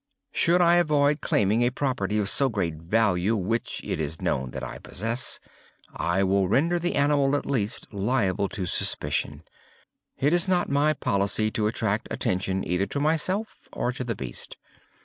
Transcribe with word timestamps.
Should 0.31 0.61
I 0.61 0.77
avoid 0.77 1.21
claiming 1.21 1.61
a 1.61 1.69
property 1.69 2.17
of 2.17 2.27
so 2.27 2.49
great 2.49 2.73
value, 2.73 3.35
which 3.35 3.81
it 3.83 3.99
is 3.99 4.19
known 4.19 4.49
that 4.49 4.63
I 4.63 4.79
possess, 4.79 5.39
I 5.95 6.23
will 6.23 6.47
render 6.47 6.79
the 6.79 6.95
animal 6.95 7.35
at 7.35 7.45
least, 7.45 7.93
liable 7.93 8.49
to 8.49 8.65
suspicion. 8.65 9.43
It 10.17 10.33
is 10.33 10.47
not 10.47 10.69
my 10.69 10.93
policy 10.93 11.51
to 11.51 11.67
attract 11.67 12.07
attention 12.09 12.67
either 12.67 12.87
to 12.87 12.99
myself 12.99 13.69
or 13.73 13.91
to 13.91 14.03
the 14.03 14.15
beast. 14.15 14.57